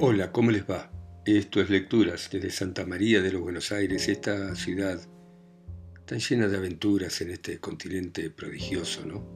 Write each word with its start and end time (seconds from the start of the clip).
Hola, 0.00 0.30
¿cómo 0.30 0.52
les 0.52 0.62
va? 0.62 0.92
Esto 1.26 1.60
es 1.60 1.70
Lecturas 1.70 2.28
desde 2.30 2.50
Santa 2.50 2.86
María 2.86 3.20
de 3.20 3.32
los 3.32 3.42
Buenos 3.42 3.72
Aires, 3.72 4.06
esta 4.06 4.54
ciudad 4.54 5.00
tan 6.04 6.20
llena 6.20 6.46
de 6.46 6.56
aventuras 6.56 7.20
en 7.20 7.32
este 7.32 7.58
continente 7.58 8.30
prodigioso, 8.30 9.04
¿no? 9.04 9.26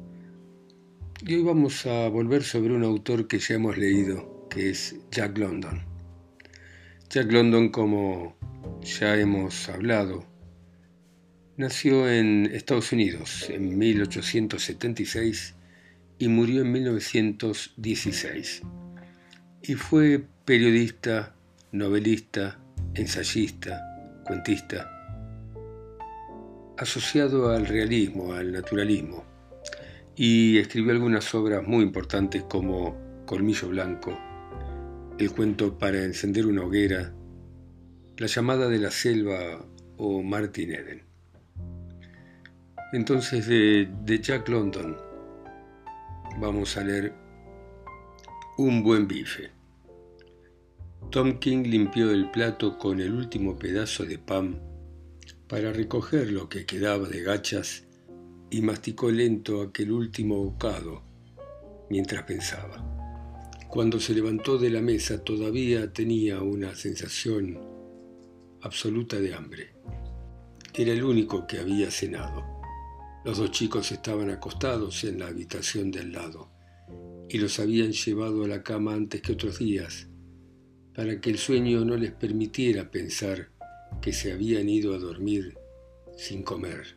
Y 1.27 1.35
hoy 1.35 1.43
vamos 1.43 1.85
a 1.87 2.07
volver 2.07 2.45
sobre 2.45 2.75
un 2.75 2.85
autor 2.85 3.27
que 3.27 3.41
ya 3.41 3.57
hemos 3.57 3.77
leído, 3.77 4.47
que 4.49 4.71
es 4.71 4.95
Jack 5.11 5.37
London. 5.37 5.83
Jack 7.11 7.33
London, 7.33 7.71
como 7.71 8.37
ya 8.83 9.19
hemos 9.19 9.69
hablado, 9.69 10.25
nació 11.57 12.09
en 12.09 12.47
Estados 12.47 12.93
Unidos 12.93 13.51
en 13.51 13.77
1876 13.77 15.57
y 16.21 16.29
murió 16.29 16.61
en 16.63 16.71
1916 16.71 18.63
y 19.63 19.75
fue 19.75 20.27
periodista, 20.45 21.37
novelista, 21.71 22.59
ensayista, 22.95 23.81
cuentista, 24.25 24.91
asociado 26.77 27.51
al 27.51 27.65
realismo, 27.67 28.33
al 28.33 28.51
naturalismo, 28.51 29.25
y 30.17 30.59
escribió 30.59 30.93
algunas 30.93 31.33
obras 31.37 31.65
muy 31.65 31.85
importantes 31.85 32.43
como 32.43 32.97
Colmillo 33.25 33.69
Blanco, 33.69 34.19
El 35.17 35.31
cuento 35.31 35.79
para 35.79 36.03
encender 36.03 36.47
una 36.47 36.65
hoguera, 36.65 37.15
La 38.17 38.27
llamada 38.27 38.69
de 38.69 38.79
la 38.79 38.91
selva 38.91 39.65
o 39.97 40.23
Martin 40.25 40.73
Eden. 40.73 41.03
Entonces 42.93 43.47
de, 43.47 43.89
de 44.05 44.19
Jack 44.21 44.49
London 44.49 44.97
vamos 46.41 46.77
a 46.77 46.83
leer 46.83 47.15
un 48.59 48.83
buen 48.83 49.07
bife. 49.07 49.62
Tom 51.13 51.39
King 51.41 51.65
limpió 51.65 52.11
el 52.11 52.31
plato 52.31 52.79
con 52.79 52.99
el 52.99 53.13
último 53.13 53.59
pedazo 53.59 54.07
de 54.07 54.17
pan 54.17 54.63
para 55.47 55.71
recoger 55.71 56.33
lo 56.33 56.49
que 56.49 56.65
quedaba 56.65 57.07
de 57.07 57.21
gachas 57.21 57.85
y 58.51 58.63
masticó 58.63 59.11
lento 59.11 59.61
aquel 59.61 59.93
último 59.93 60.43
bocado 60.43 61.03
mientras 61.91 62.23
pensaba. 62.23 62.83
Cuando 63.69 64.01
se 64.01 64.15
levantó 64.15 64.57
de 64.57 64.71
la 64.71 64.81
mesa 64.81 65.23
todavía 65.23 65.93
tenía 65.93 66.41
una 66.41 66.75
sensación 66.75 67.61
absoluta 68.63 69.21
de 69.21 69.35
hambre. 69.35 69.75
Era 70.73 70.95
el 70.95 71.05
único 71.05 71.47
que 71.47 71.59
había 71.59 71.91
cenado. 71.91 72.43
Los 73.23 73.37
dos 73.37 73.51
chicos 73.51 73.93
estaban 73.93 74.31
acostados 74.31 75.05
en 75.05 75.19
la 75.19 75.27
habitación 75.27 75.91
del 75.91 76.13
lado 76.13 76.49
y 77.29 77.37
los 77.37 77.61
habían 77.61 77.93
llevado 77.93 78.45
a 78.45 78.49
la 78.49 78.63
cama 78.63 78.95
antes 78.95 79.21
que 79.21 79.33
otros 79.33 79.59
días, 79.59 80.09
para 80.95 81.21
que 81.21 81.31
el 81.31 81.39
sueño 81.39 81.85
no 81.85 81.97
les 81.97 82.13
permitiera 82.13 82.91
pensar 82.91 83.51
que 84.01 84.13
se 84.13 84.33
habían 84.33 84.69
ido 84.69 84.95
a 84.95 84.99
dormir 84.99 85.57
sin 86.17 86.43
comer. 86.43 86.97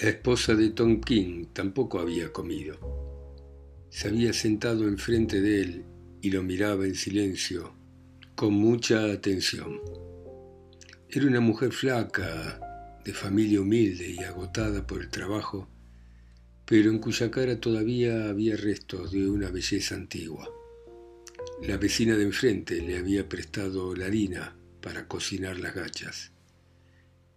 La 0.00 0.08
esposa 0.08 0.54
de 0.54 0.70
Tom 0.70 1.00
King 1.00 1.46
tampoco 1.52 1.98
había 1.98 2.32
comido. 2.32 2.78
Se 3.90 4.08
había 4.08 4.32
sentado 4.32 4.88
enfrente 4.88 5.40
de 5.40 5.60
él 5.60 5.84
y 6.22 6.30
lo 6.30 6.42
miraba 6.42 6.86
en 6.86 6.94
silencio, 6.94 7.74
con 8.34 8.54
mucha 8.54 9.12
atención. 9.12 9.80
Era 11.10 11.26
una 11.26 11.40
mujer 11.40 11.72
flaca, 11.72 12.58
de 13.04 13.12
familia 13.12 13.60
humilde 13.60 14.08
y 14.08 14.18
agotada 14.20 14.86
por 14.86 15.02
el 15.02 15.10
trabajo, 15.10 15.68
pero 16.64 16.90
en 16.90 17.00
cuya 17.00 17.30
cara 17.30 17.60
todavía 17.60 18.28
había 18.28 18.56
restos 18.56 19.10
de 19.10 19.28
una 19.28 19.50
belleza 19.50 19.94
antigua. 19.94 20.48
La 21.62 21.76
vecina 21.76 22.16
de 22.16 22.24
enfrente 22.24 22.82
le 22.82 22.98
había 22.98 23.28
prestado 23.28 23.94
la 23.94 24.06
harina 24.06 24.56
para 24.80 25.06
cocinar 25.06 25.60
las 25.60 25.76
gachas, 25.76 26.32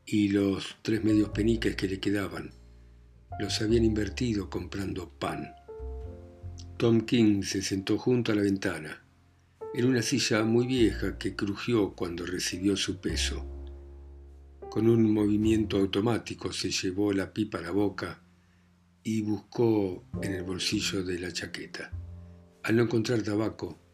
y 0.03 0.29
los 0.29 0.77
tres 0.81 1.03
medios 1.03 1.29
peniques 1.29 1.75
que 1.75 1.87
le 1.87 1.99
quedaban 1.99 2.51
los 3.39 3.61
habían 3.61 3.85
invertido 3.85 4.49
comprando 4.49 5.09
pan. 5.09 5.53
Tom 6.77 7.01
King 7.01 7.43
se 7.43 7.61
sentó 7.61 7.99
junto 7.99 8.31
a 8.31 8.35
la 8.35 8.41
ventana, 8.41 9.05
en 9.75 9.85
una 9.85 10.01
silla 10.01 10.43
muy 10.43 10.65
vieja 10.65 11.19
que 11.19 11.35
crujió 11.35 11.93
cuando 11.93 12.25
recibió 12.25 12.75
su 12.75 12.99
peso. 12.99 13.45
Con 14.71 14.89
un 14.89 15.13
movimiento 15.13 15.77
automático 15.77 16.51
se 16.51 16.71
llevó 16.71 17.13
la 17.13 17.31
pipa 17.31 17.59
a 17.59 17.61
la 17.61 17.71
boca 17.71 18.23
y 19.03 19.21
buscó 19.21 20.03
en 20.23 20.33
el 20.33 20.41
bolsillo 20.41 21.03
de 21.03 21.19
la 21.19 21.31
chaqueta. 21.31 21.91
Al 22.63 22.75
no 22.75 22.83
encontrar 22.83 23.21
tabaco, 23.21 23.84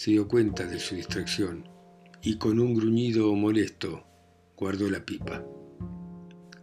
se 0.00 0.12
dio 0.12 0.26
cuenta 0.26 0.64
de 0.64 0.80
su 0.80 0.94
distracción 0.94 1.68
y 2.22 2.38
con 2.38 2.58
un 2.58 2.74
gruñido 2.74 3.34
molesto 3.34 4.06
guardó 4.56 4.88
la 4.88 5.04
pipa. 5.04 5.44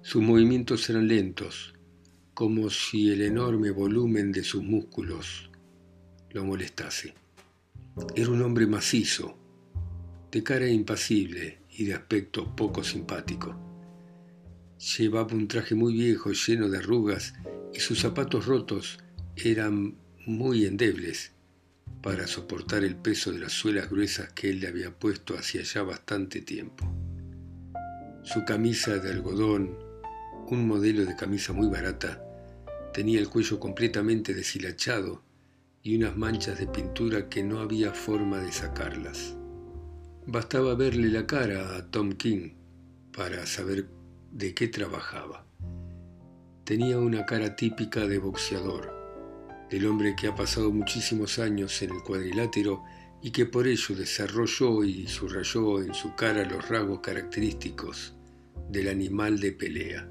Sus 0.01 0.23
movimientos 0.23 0.89
eran 0.89 1.07
lentos, 1.07 1.75
como 2.33 2.71
si 2.71 3.11
el 3.11 3.21
enorme 3.21 3.69
volumen 3.69 4.31
de 4.31 4.43
sus 4.43 4.63
músculos 4.63 5.51
lo 6.31 6.45
molestase. 6.45 7.13
Era 8.15 8.31
un 8.31 8.41
hombre 8.41 8.65
macizo, 8.65 9.37
de 10.31 10.41
cara 10.41 10.67
impasible 10.67 11.59
y 11.69 11.85
de 11.85 11.93
aspecto 11.93 12.55
poco 12.55 12.83
simpático. 12.83 13.55
Llevaba 14.97 15.35
un 15.35 15.47
traje 15.47 15.75
muy 15.75 15.93
viejo 15.93 16.31
lleno 16.31 16.69
de 16.69 16.79
arrugas 16.79 17.35
y 17.71 17.81
sus 17.81 17.99
zapatos 17.99 18.47
rotos 18.47 18.97
eran 19.35 19.95
muy 20.25 20.65
endebles 20.65 21.36
para 22.07 22.25
soportar 22.25 22.85
el 22.85 22.95
peso 22.95 23.33
de 23.33 23.39
las 23.39 23.51
suelas 23.51 23.89
gruesas 23.89 24.31
que 24.31 24.49
él 24.49 24.61
le 24.61 24.69
había 24.69 24.97
puesto 24.97 25.37
hacía 25.37 25.63
ya 25.63 25.83
bastante 25.83 26.39
tiempo. 26.39 26.89
Su 28.23 28.45
camisa 28.45 28.97
de 28.97 29.11
algodón, 29.11 29.77
un 30.47 30.65
modelo 30.65 31.03
de 31.03 31.17
camisa 31.17 31.51
muy 31.51 31.67
barata, 31.67 32.23
tenía 32.93 33.19
el 33.19 33.27
cuello 33.27 33.59
completamente 33.59 34.33
deshilachado 34.33 35.21
y 35.83 35.97
unas 35.97 36.15
manchas 36.15 36.57
de 36.57 36.67
pintura 36.67 37.27
que 37.27 37.43
no 37.43 37.59
había 37.59 37.91
forma 37.91 38.39
de 38.39 38.53
sacarlas. 38.53 39.35
Bastaba 40.25 40.75
verle 40.75 41.09
la 41.09 41.27
cara 41.27 41.75
a 41.75 41.91
Tom 41.91 42.13
King 42.13 42.51
para 43.11 43.45
saber 43.45 43.89
de 44.31 44.53
qué 44.53 44.69
trabajaba. 44.69 45.45
Tenía 46.63 46.99
una 46.99 47.25
cara 47.25 47.57
típica 47.57 48.07
de 48.07 48.17
boxeador, 48.17 48.96
del 49.69 49.85
hombre 49.85 50.15
que 50.15 50.27
ha 50.27 50.35
pasado 50.35 50.71
muchísimos 50.71 51.39
años 51.39 51.81
en 51.81 51.91
el 51.91 52.03
cuadrilátero 52.03 52.83
y 53.21 53.31
que 53.31 53.45
por 53.45 53.67
ello 53.67 53.95
desarrolló 53.95 54.83
y 54.83 55.07
subrayó 55.07 55.81
en 55.81 55.93
su 55.93 56.15
cara 56.15 56.45
los 56.45 56.67
rasgos 56.69 56.99
característicos 56.99 58.15
del 58.69 58.89
animal 58.89 59.39
de 59.39 59.51
pelea. 59.51 60.09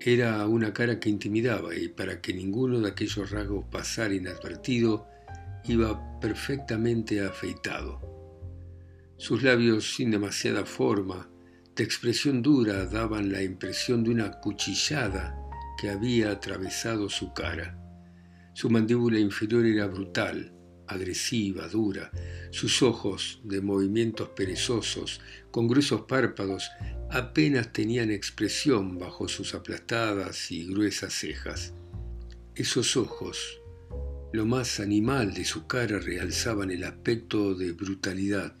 Era 0.00 0.46
una 0.46 0.72
cara 0.72 0.98
que 0.98 1.08
intimidaba 1.08 1.76
y 1.76 1.88
para 1.88 2.20
que 2.20 2.34
ninguno 2.34 2.80
de 2.80 2.88
aquellos 2.88 3.30
rasgos 3.30 3.66
pasara 3.70 4.14
inadvertido, 4.14 5.06
iba 5.64 6.18
perfectamente 6.20 7.24
afeitado. 7.24 8.00
Sus 9.16 9.44
labios 9.44 9.94
sin 9.94 10.10
demasiada 10.10 10.64
forma, 10.66 11.30
de 11.76 11.84
expresión 11.84 12.42
dura, 12.42 12.84
daban 12.86 13.30
la 13.30 13.42
impresión 13.42 14.02
de 14.02 14.10
una 14.10 14.32
cuchillada 14.40 15.38
que 15.80 15.90
había 15.90 16.32
atravesado 16.32 17.08
su 17.08 17.32
cara. 17.32 17.81
Su 18.54 18.68
mandíbula 18.68 19.18
inferior 19.18 19.64
era 19.64 19.86
brutal, 19.86 20.52
agresiva, 20.86 21.68
dura. 21.68 22.10
Sus 22.50 22.82
ojos, 22.82 23.40
de 23.44 23.60
movimientos 23.60 24.28
perezosos, 24.30 25.20
con 25.50 25.68
gruesos 25.68 26.02
párpados, 26.02 26.70
apenas 27.10 27.72
tenían 27.72 28.10
expresión 28.10 28.98
bajo 28.98 29.28
sus 29.28 29.54
aplastadas 29.54 30.50
y 30.50 30.66
gruesas 30.66 31.14
cejas. 31.14 31.72
Esos 32.54 32.96
ojos, 32.96 33.60
lo 34.32 34.46
más 34.46 34.80
animal 34.80 35.34
de 35.34 35.44
su 35.44 35.66
cara, 35.66 35.98
realzaban 35.98 36.70
el 36.70 36.84
aspecto 36.84 37.54
de 37.54 37.72
brutalidad 37.72 38.56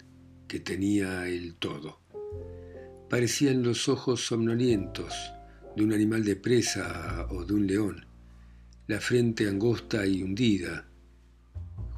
que 0.48 0.60
tenía 0.60 1.28
el 1.28 1.54
todo. 1.56 2.00
Parecían 3.08 3.62
los 3.62 3.88
ojos 3.88 4.24
somnolientos, 4.26 5.14
de 5.76 5.84
un 5.84 5.92
animal 5.92 6.24
de 6.24 6.36
presa 6.36 7.26
o 7.30 7.44
de 7.44 7.54
un 7.54 7.66
león, 7.66 8.06
la 8.92 9.00
frente 9.00 9.48
angosta 9.48 10.06
y 10.06 10.22
hundida. 10.22 10.86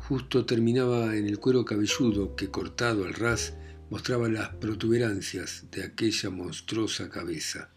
Justo 0.07 0.47
terminaba 0.47 1.17
en 1.17 1.27
el 1.27 1.41
cuero 1.41 1.65
cabelludo 1.65 2.37
que, 2.37 2.53
cortado 2.53 3.05
al 3.05 3.15
ras, 3.15 3.57
mostraba 3.91 4.29
las 4.29 4.51
protuberancias 4.51 5.65
de 5.73 5.83
aquella 5.83 6.31
monstruosa 6.31 7.11
cabeza. 7.11 7.69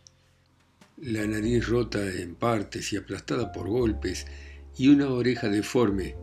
La 0.98 1.26
nariz 1.26 1.68
rota 1.68 2.08
en 2.08 2.36
partes 2.36 2.94
y 2.94 2.98
aplastada 2.98 3.52
por 3.52 3.68
golpes, 3.70 4.28
y 4.78 4.90
una 4.90 5.10
oreja 5.10 5.50
deforme 5.50 6.16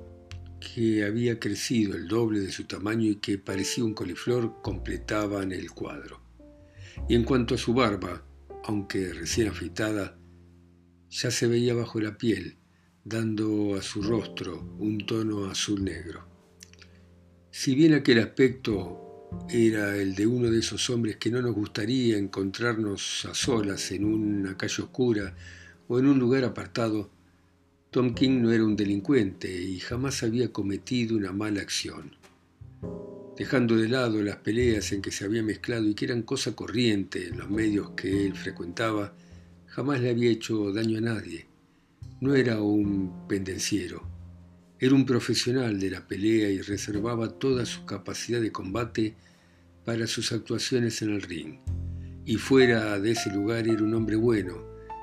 que 0.60 1.04
había 1.04 1.40
crecido 1.40 1.96
el 1.96 2.06
doble 2.06 2.38
de 2.38 2.52
su 2.52 2.62
tamaño 2.62 3.10
y 3.10 3.16
que 3.16 3.38
parecía 3.38 3.84
un 3.84 3.94
coliflor 3.94 4.62
completaban 4.62 5.50
el 5.50 5.72
cuadro. 5.72 6.20
Y 7.08 7.16
en 7.16 7.24
cuanto 7.24 7.56
a 7.56 7.58
su 7.58 7.74
barba, 7.74 8.24
aunque 8.62 9.12
recién 9.12 9.48
afeitada, 9.48 10.16
ya 11.10 11.32
se 11.32 11.48
veía 11.48 11.74
bajo 11.74 11.98
la 11.98 12.16
piel, 12.16 12.58
dando 13.06 13.74
a 13.74 13.82
su 13.82 14.02
rostro 14.02 14.76
un 14.78 15.04
tono 15.04 15.44
azul 15.44 15.84
negro. 15.84 16.24
Si 17.50 17.74
bien 17.74 17.92
aquel 17.92 18.18
aspecto 18.20 19.28
era 19.50 19.94
el 19.96 20.14
de 20.14 20.26
uno 20.26 20.50
de 20.50 20.60
esos 20.60 20.88
hombres 20.88 21.16
que 21.16 21.30
no 21.30 21.42
nos 21.42 21.54
gustaría 21.54 22.16
encontrarnos 22.16 23.26
a 23.26 23.34
solas 23.34 23.92
en 23.92 24.06
una 24.06 24.56
calle 24.56 24.82
oscura 24.82 25.34
o 25.86 25.98
en 25.98 26.06
un 26.06 26.18
lugar 26.18 26.44
apartado, 26.44 27.10
Tom 27.90 28.14
King 28.14 28.40
no 28.40 28.50
era 28.50 28.64
un 28.64 28.74
delincuente 28.74 29.54
y 29.54 29.80
jamás 29.80 30.22
había 30.22 30.50
cometido 30.50 31.14
una 31.16 31.32
mala 31.32 31.60
acción. 31.60 32.16
Dejando 33.36 33.76
de 33.76 33.88
lado 33.88 34.22
las 34.22 34.36
peleas 34.36 34.92
en 34.92 35.02
que 35.02 35.12
se 35.12 35.26
había 35.26 35.42
mezclado 35.42 35.86
y 35.86 35.94
que 35.94 36.06
eran 36.06 36.22
cosa 36.22 36.56
corriente 36.56 37.28
en 37.28 37.38
los 37.38 37.50
medios 37.50 37.90
que 37.90 38.24
él 38.24 38.34
frecuentaba, 38.34 39.14
jamás 39.66 40.00
le 40.00 40.08
había 40.08 40.30
hecho 40.30 40.72
daño 40.72 40.98
a 40.98 41.02
nadie. 41.02 41.53
No 42.20 42.34
era 42.34 42.60
un 42.60 43.26
pendenciero. 43.28 44.02
Era 44.78 44.94
un 44.94 45.04
profesional 45.04 45.78
de 45.80 45.90
la 45.90 46.06
pelea 46.06 46.48
y 46.48 46.60
reservaba 46.60 47.28
toda 47.28 47.66
su 47.66 47.84
capacidad 47.84 48.40
de 48.40 48.52
combate 48.52 49.14
para 49.84 50.06
sus 50.06 50.32
actuaciones 50.32 51.02
en 51.02 51.10
el 51.10 51.22
ring. 51.22 51.58
Y 52.24 52.36
fuera 52.36 52.98
de 52.98 53.10
ese 53.10 53.30
lugar 53.32 53.68
era 53.68 53.82
un 53.82 53.94
hombre 53.94 54.16
bueno, 54.16 54.62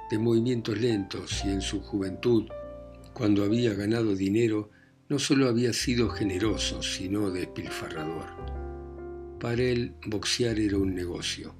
de 0.10 0.18
movimientos 0.18 0.80
lentos 0.80 1.44
y 1.46 1.50
en 1.50 1.62
su 1.62 1.82
juventud, 1.82 2.46
cuando 3.14 3.44
había 3.44 3.74
ganado 3.74 4.16
dinero, 4.16 4.72
no 5.10 5.20
solo 5.20 5.48
había 5.48 5.74
sido 5.74 6.10
generoso, 6.10 6.82
sino 6.82 7.30
despilfarrador. 7.30 8.28
Para 9.40 9.62
él, 9.62 9.94
boxear 10.08 10.60
era 10.60 10.78
un 10.78 10.96
negocio. 10.96 11.56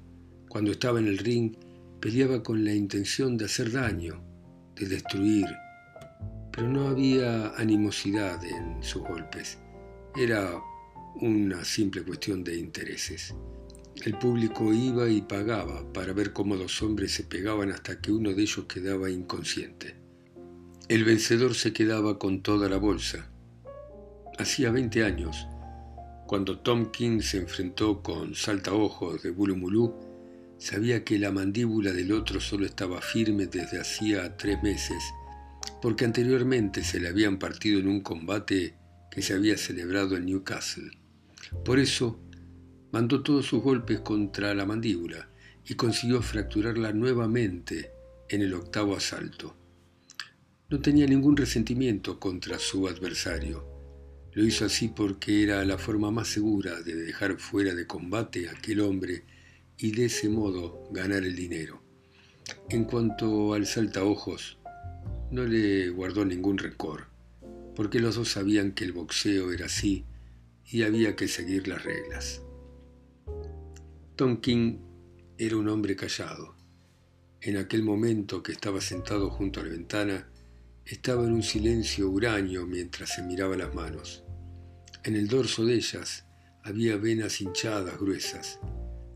Cuando 0.48 0.72
estaba 0.72 0.98
en 0.98 1.08
el 1.08 1.18
ring, 1.18 1.54
peleaba 2.00 2.42
con 2.42 2.64
la 2.64 2.74
intención 2.74 3.36
de 3.36 3.44
hacer 3.44 3.70
daño, 3.70 4.31
de 4.74 4.86
destruir, 4.86 5.46
pero 6.50 6.68
no 6.68 6.88
había 6.88 7.48
animosidad 7.56 8.44
en 8.44 8.82
sus 8.82 9.02
golpes. 9.02 9.58
Era 10.16 10.60
una 11.16 11.64
simple 11.64 12.02
cuestión 12.02 12.44
de 12.44 12.56
intereses. 12.56 13.34
El 14.04 14.18
público 14.18 14.72
iba 14.72 15.08
y 15.08 15.22
pagaba 15.22 15.92
para 15.92 16.12
ver 16.12 16.32
cómo 16.32 16.56
dos 16.56 16.82
hombres 16.82 17.12
se 17.12 17.24
pegaban 17.24 17.70
hasta 17.70 18.00
que 18.00 18.10
uno 18.10 18.32
de 18.32 18.42
ellos 18.42 18.64
quedaba 18.66 19.10
inconsciente. 19.10 19.96
El 20.88 21.04
vencedor 21.04 21.54
se 21.54 21.72
quedaba 21.72 22.18
con 22.18 22.42
toda 22.42 22.68
la 22.68 22.78
bolsa. 22.78 23.30
Hacía 24.38 24.70
20 24.70 25.04
años, 25.04 25.46
cuando 26.26 26.58
Tom 26.58 26.90
King 26.90 27.20
se 27.20 27.38
enfrentó 27.38 28.02
con 28.02 28.34
Saltaojos 28.34 29.22
de 29.22 29.30
Bulumulú, 29.30 29.94
sabía 30.62 31.02
que 31.02 31.18
la 31.18 31.32
mandíbula 31.32 31.92
del 31.92 32.12
otro 32.12 32.40
solo 32.40 32.64
estaba 32.66 33.00
firme 33.00 33.46
desde 33.46 33.80
hacía 33.80 34.36
tres 34.36 34.62
meses, 34.62 35.02
porque 35.80 36.04
anteriormente 36.04 36.84
se 36.84 37.00
le 37.00 37.08
habían 37.08 37.40
partido 37.40 37.80
en 37.80 37.88
un 37.88 38.00
combate 38.00 38.76
que 39.10 39.22
se 39.22 39.34
había 39.34 39.58
celebrado 39.58 40.16
en 40.16 40.26
Newcastle. 40.26 40.92
Por 41.64 41.80
eso, 41.80 42.20
mandó 42.92 43.24
todos 43.24 43.46
sus 43.46 43.60
golpes 43.60 44.00
contra 44.00 44.54
la 44.54 44.64
mandíbula 44.64 45.28
y 45.66 45.74
consiguió 45.74 46.22
fracturarla 46.22 46.92
nuevamente 46.92 47.90
en 48.28 48.42
el 48.42 48.54
octavo 48.54 48.96
asalto. 48.96 49.56
No 50.70 50.80
tenía 50.80 51.08
ningún 51.08 51.36
resentimiento 51.36 52.20
contra 52.20 52.60
su 52.60 52.86
adversario. 52.86 53.66
Lo 54.32 54.44
hizo 54.44 54.64
así 54.64 54.88
porque 54.88 55.42
era 55.42 55.64
la 55.64 55.76
forma 55.76 56.12
más 56.12 56.28
segura 56.28 56.80
de 56.82 56.94
dejar 56.94 57.36
fuera 57.38 57.74
de 57.74 57.86
combate 57.88 58.48
a 58.48 58.52
aquel 58.52 58.80
hombre 58.80 59.24
y 59.78 59.92
de 59.92 60.06
ese 60.06 60.28
modo 60.28 60.88
ganar 60.90 61.24
el 61.24 61.36
dinero. 61.36 61.82
En 62.68 62.84
cuanto 62.84 63.54
al 63.54 63.66
saltaojos, 63.66 64.58
no 65.30 65.44
le 65.44 65.90
guardó 65.90 66.24
ningún 66.24 66.58
rencor, 66.58 67.06
porque 67.74 68.00
los 68.00 68.16
dos 68.16 68.30
sabían 68.30 68.72
que 68.72 68.84
el 68.84 68.92
boxeo 68.92 69.52
era 69.52 69.66
así 69.66 70.04
y 70.66 70.82
había 70.82 71.16
que 71.16 71.28
seguir 71.28 71.68
las 71.68 71.84
reglas. 71.84 72.42
Tom 74.16 74.40
King 74.40 74.78
era 75.38 75.56
un 75.56 75.68
hombre 75.68 75.96
callado. 75.96 76.54
En 77.40 77.56
aquel 77.56 77.82
momento 77.82 78.42
que 78.42 78.52
estaba 78.52 78.80
sentado 78.80 79.30
junto 79.30 79.60
a 79.60 79.64
la 79.64 79.70
ventana, 79.70 80.28
estaba 80.84 81.24
en 81.24 81.32
un 81.32 81.42
silencio 81.42 82.10
huraño 82.10 82.66
mientras 82.66 83.14
se 83.14 83.22
miraba 83.22 83.56
las 83.56 83.74
manos. 83.74 84.24
En 85.04 85.16
el 85.16 85.28
dorso 85.28 85.64
de 85.64 85.74
ellas 85.74 86.26
había 86.62 86.96
venas 86.96 87.40
hinchadas 87.40 87.98
gruesas. 87.98 88.60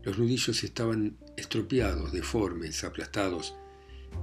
Los 0.07 0.17
nudillos 0.17 0.63
estaban 0.63 1.17
estropeados, 1.35 2.13
deformes, 2.13 2.85
aplastados, 2.85 3.55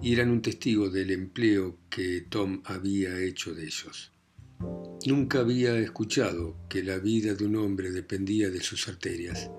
y 0.01 0.15
eran 0.15 0.31
un 0.31 0.41
testigo 0.41 0.89
del 0.89 1.11
empleo 1.11 1.77
que 1.91 2.23
Tom 2.23 2.63
había 2.65 3.21
hecho 3.21 3.55
de 3.55 3.67
ellos. 3.67 4.11
Nunca 5.05 5.41
había 5.41 5.77
escuchado 5.77 6.57
que 6.71 6.83
la 6.83 6.97
vida 6.97 7.35
de 7.35 7.45
un 7.45 7.57
hombre 7.57 7.91
dependía 7.91 8.49
de 8.49 8.63
sus 8.63 8.89
arterias, 8.89 9.51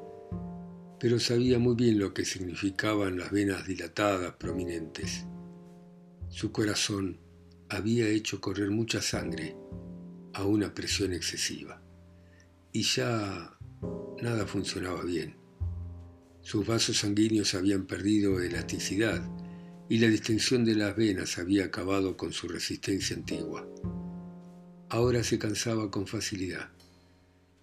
pero 1.00 1.19
sabía 1.19 1.60
muy 1.60 1.75
bien 1.75 2.00
lo 2.00 2.12
que 2.12 2.25
significaban 2.25 3.19
las 3.19 3.30
venas 3.30 3.68
dilatadas 3.68 4.33
prominentes. 4.38 5.27
Su 6.30 6.51
corazón 6.51 7.19
había 7.69 8.07
hecho 8.07 8.42
correr 8.42 8.72
mucha 8.72 9.00
sangre 9.00 9.56
a 10.33 10.44
una 10.44 10.74
presión 10.74 11.13
excesiva 11.13 11.83
y 12.74 12.81
ya 12.81 13.60
nada 14.24 14.48
funcionaba 14.48 15.04
bien. 15.04 15.44
Sus 16.45 16.63
vasos 16.63 17.00
sanguíneos 17.00 17.56
habían 17.56 17.88
perdido 17.88 18.39
elasticidad 18.39 19.27
y 19.89 19.97
la 19.97 20.07
distensión 20.07 20.63
de 20.63 20.75
las 20.75 20.95
venas 20.95 21.39
había 21.39 21.65
acabado 21.65 22.15
con 22.15 22.33
su 22.33 22.47
resistencia 22.47 23.15
antigua. 23.15 23.68
Ahora 24.89 25.24
se 25.24 25.39
cansaba 25.39 25.89
con 25.89 26.06
facilidad. 26.06 26.69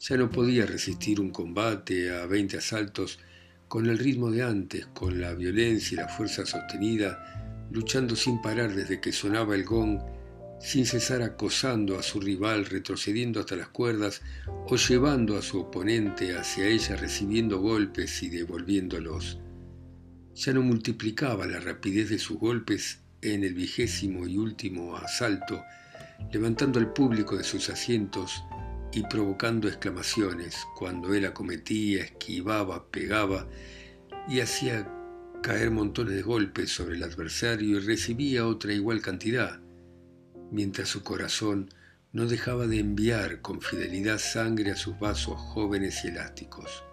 Ya 0.01 0.17
no 0.17 0.29
podía 0.31 0.67
resistir 0.67 1.21
un 1.21 1.31
combate 1.31 2.11
a 2.11 2.27
veinte 2.27 2.57
asaltos 2.57 3.21
con 3.69 3.87
el 3.87 3.99
ritmo 3.99 4.33
de 4.33 4.43
antes, 4.43 4.87
con 4.87 5.21
la 5.21 5.33
violencia 5.33 5.95
y 5.95 5.99
la 5.99 6.09
fuerza 6.09 6.45
sostenida 6.45 7.69
luchando 7.71 8.17
sin 8.17 8.43
parar 8.43 8.75
desde 8.75 9.01
que 9.01 9.13
sonaba 9.13 9.55
el 9.55 9.63
gong, 9.65 10.01
sin 10.63 10.87
cesar 10.87 11.23
acosando 11.23 11.99
a 11.99 12.03
su 12.03 12.21
rival, 12.21 12.67
retrocediendo 12.67 13.41
hasta 13.41 13.57
las 13.57 13.69
cuerdas 13.69 14.23
o 14.47 14.77
llevando 14.77 15.37
a 15.37 15.43
su 15.43 15.59
oponente 15.59 16.37
hacia 16.37 16.67
ella 16.67 16.97
recibiendo 16.97 17.59
golpes 17.59 18.23
y 18.23 18.31
devolviéndolos. 18.31 19.39
Ya 20.35 20.53
no 20.53 20.63
multiplicaba 20.63 21.47
la 21.47 21.59
rapidez 21.59 22.11
de 22.11 22.19
sus 22.19 22.39
golpes 22.39 23.01
en 23.23 23.43
el 23.43 23.55
vigésimo 23.55 24.27
y 24.27 24.39
último 24.39 24.97
asalto, 24.97 25.63
levantando 26.33 26.79
al 26.79 26.93
público 26.93 27.37
de 27.37 27.45
sus 27.45 27.69
asientos 27.69 28.45
y 28.93 29.03
provocando 29.03 29.69
exclamaciones 29.69 30.57
cuando 30.79 31.13
él 31.15 31.27
acometía, 31.27 32.05
esquivaba, 32.05 32.87
pegaba 32.91 33.49
y 34.29 34.41
hacía 34.41 34.89
caer 35.43 35.71
montones 35.73 36.15
de 36.15 36.23
golpes 36.23 36.71
sobre 36.71 36.95
el 36.95 37.03
adversario 37.03 37.79
y 37.79 37.81
recibía 37.81 38.47
otra 38.47 38.73
igual 38.73 39.03
cantidad, 39.03 39.62
mientras 40.53 40.89
su 40.89 41.03
corazón 41.03 41.71
no 42.13 42.27
dejaba 42.27 42.67
de 42.67 42.79
enviar 42.79 43.41
con 43.41 43.61
fidelidad 43.61 44.19
sangre 44.19 44.71
a 44.71 44.77
sus 44.77 44.99
vasos 44.99 45.41
jóvenes 45.41 46.05
y 46.05 46.09
elásticos. 46.09 46.85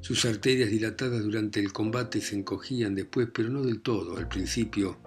Sus 0.00 0.24
arterias 0.24 0.70
dilatadas 0.70 1.22
durante 1.22 1.60
el 1.60 1.72
combate 1.72 2.20
se 2.20 2.36
encogían 2.36 2.94
después, 2.94 3.28
pero 3.32 3.50
no 3.50 3.62
del 3.62 3.82
todo. 3.82 4.16
Al 4.16 4.28
principio, 4.28 4.98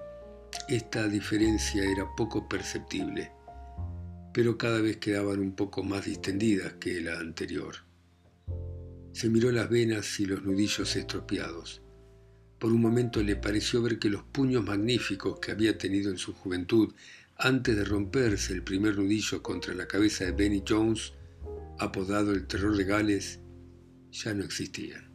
esta 0.68 1.08
diferencia 1.08 1.84
era 1.84 2.06
poco 2.16 2.48
perceptible, 2.48 3.32
pero 4.34 4.58
cada 4.58 4.80
vez 4.82 4.98
quedaban 4.98 5.40
un 5.40 5.56
poco 5.56 5.84
más 5.84 6.06
distendidas 6.06 6.74
que 6.74 7.02
la 7.02 7.18
anterior. 7.20 7.78
Se 9.12 9.30
miró 9.30 9.52
las 9.52 9.70
venas 9.70 10.20
y 10.20 10.26
los 10.26 10.44
nudillos 10.44 10.96
estropeados. 10.96 11.82
Por 12.60 12.72
un 12.72 12.82
momento 12.82 13.24
le 13.24 13.38
pareció 13.38 13.82
ver 13.82 13.98
que 13.98 14.10
los 14.10 14.24
puños 14.24 14.64
magníficos 14.64 15.40
que 15.40 15.52
había 15.52 15.78
tenido 15.78 16.12
en 16.12 16.18
su 16.18 16.34
juventud, 16.34 16.94
antes 17.42 17.74
de 17.74 17.86
romperse 17.86 18.52
el 18.52 18.64
primer 18.64 18.98
nudillo 18.98 19.42
contra 19.42 19.74
la 19.74 19.88
cabeza 19.88 20.26
de 20.26 20.34
Benny 20.34 20.62
Jones, 20.68 21.14
apodado 21.80 22.34
el 22.34 22.46
terror 22.48 22.76
de 22.76 22.84
Gales, 22.84 23.40
ya 24.12 24.34
no 24.34 24.44
existían. 24.44 25.10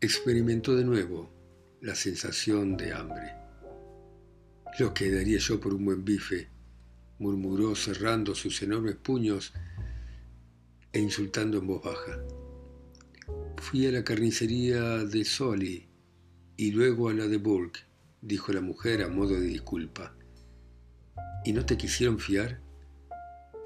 Experimentó 0.00 0.76
de 0.76 0.84
nuevo 0.84 1.32
la 1.80 1.94
sensación 1.94 2.76
de 2.76 2.92
hambre. 2.92 3.32
Lo 4.78 4.92
que 4.92 5.10
daría 5.10 5.38
yo 5.38 5.58
por 5.58 5.72
un 5.72 5.86
buen 5.86 6.04
bife, 6.04 6.50
murmuró 7.18 7.74
cerrando 7.74 8.34
sus 8.34 8.60
enormes 8.60 8.96
puños 8.96 9.54
e 10.92 11.00
insultando 11.00 11.56
en 11.56 11.66
voz 11.66 11.82
baja. 11.82 12.22
Fui 13.56 13.86
a 13.86 13.92
la 13.92 14.04
carnicería 14.04 15.04
de 15.04 15.24
Soli 15.24 15.88
y 16.58 16.72
luego 16.72 17.08
a 17.08 17.14
la 17.14 17.28
de 17.28 17.38
Burke, 17.38 17.80
dijo 18.20 18.52
la 18.52 18.60
mujer 18.60 19.02
a 19.02 19.08
modo 19.08 19.40
de 19.40 19.46
disculpa. 19.46 20.14
¿Y 21.44 21.52
no 21.52 21.64
te 21.66 21.76
quisieron 21.76 22.18
fiar? 22.18 22.60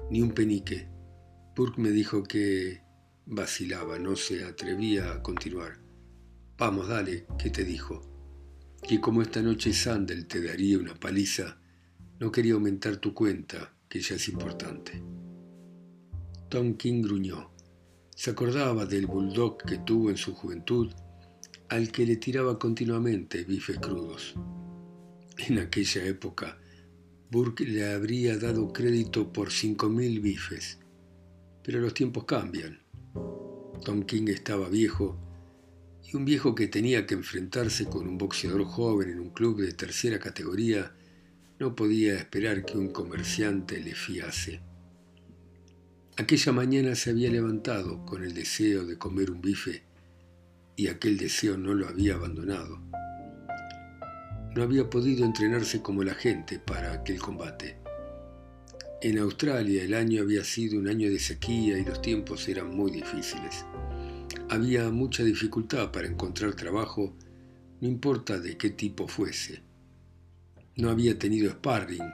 Ni 0.09 0.21
un 0.21 0.31
penique. 0.31 0.89
Burke 1.55 1.81
me 1.81 1.91
dijo 1.91 2.23
que 2.23 2.81
vacilaba, 3.25 3.99
no 3.99 4.15
se 4.15 4.43
atrevía 4.43 5.11
a 5.11 5.21
continuar. 5.21 5.79
Vamos, 6.57 6.87
dale, 6.87 7.25
¿qué 7.37 7.49
te 7.49 7.63
dijo? 7.63 8.01
Que 8.87 8.99
como 8.99 9.21
esta 9.21 9.41
noche 9.41 9.71
Sandel 9.71 10.27
te 10.27 10.41
daría 10.41 10.79
una 10.79 10.95
paliza, 10.95 11.59
no 12.19 12.31
quería 12.31 12.53
aumentar 12.53 12.97
tu 12.97 13.13
cuenta, 13.13 13.73
que 13.87 14.01
ya 14.01 14.15
es 14.15 14.27
importante. 14.29 15.01
Tom 16.49 16.75
King 16.75 17.01
gruñó. 17.01 17.51
Se 18.15 18.31
acordaba 18.31 18.85
del 18.85 19.05
bulldog 19.05 19.57
que 19.59 19.77
tuvo 19.77 20.09
en 20.09 20.17
su 20.17 20.33
juventud, 20.33 20.91
al 21.69 21.91
que 21.91 22.05
le 22.05 22.17
tiraba 22.17 22.57
continuamente 22.57 23.43
bifes 23.43 23.79
crudos. 23.79 24.35
En 25.37 25.59
aquella 25.59 26.03
época, 26.05 26.57
Burke 27.31 27.63
le 27.65 27.91
habría 27.91 28.37
dado 28.37 28.73
crédito 28.73 29.31
por 29.31 29.51
cinco 29.51 29.87
mil 29.87 30.19
bifes. 30.19 30.79
Pero 31.63 31.79
los 31.79 31.93
tiempos 31.93 32.25
cambian. 32.25 32.79
Tom 33.85 34.03
King 34.03 34.29
estaba 34.29 34.67
viejo, 34.67 35.17
y 36.03 36.17
un 36.17 36.25
viejo 36.25 36.55
que 36.55 36.67
tenía 36.67 37.05
que 37.05 37.13
enfrentarse 37.13 37.85
con 37.85 38.07
un 38.07 38.17
boxeador 38.17 38.63
joven 38.65 39.11
en 39.11 39.19
un 39.19 39.29
club 39.29 39.61
de 39.61 39.73
tercera 39.73 40.19
categoría 40.19 40.91
no 41.59 41.75
podía 41.75 42.15
esperar 42.15 42.65
que 42.65 42.77
un 42.77 42.89
comerciante 42.89 43.79
le 43.79 43.93
fiase. 43.93 44.61
Aquella 46.17 46.51
mañana 46.51 46.95
se 46.95 47.11
había 47.11 47.29
levantado 47.29 48.05
con 48.05 48.23
el 48.23 48.33
deseo 48.33 48.85
de 48.85 48.97
comer 48.97 49.29
un 49.29 49.41
bife 49.41 49.83
y 50.75 50.87
aquel 50.87 51.17
deseo 51.17 51.57
no 51.57 51.73
lo 51.73 51.87
había 51.87 52.15
abandonado. 52.15 52.81
No 54.55 54.63
había 54.63 54.89
podido 54.89 55.25
entrenarse 55.25 55.81
como 55.81 56.03
la 56.03 56.15
gente 56.15 56.57
para 56.57 56.91
aquel 56.91 57.19
combate. 57.19 57.77
En 59.01 59.19
Australia 59.19 59.83
el 59.83 59.93
año 59.93 60.23
había 60.23 60.43
sido 60.43 60.79
un 60.79 60.87
año 60.87 61.09
de 61.09 61.19
sequía 61.19 61.77
y 61.77 61.85
los 61.85 62.01
tiempos 62.01 62.47
eran 62.49 62.75
muy 62.75 62.91
difíciles. 62.91 63.63
Había 64.49 64.89
mucha 64.89 65.23
dificultad 65.23 65.91
para 65.91 66.07
encontrar 66.07 66.55
trabajo, 66.55 67.15
no 67.79 67.87
importa 67.87 68.39
de 68.39 68.57
qué 68.57 68.71
tipo 68.71 69.07
fuese. 69.07 69.61
No 70.75 70.89
había 70.89 71.19
tenido 71.19 71.51
sparring, 71.51 72.09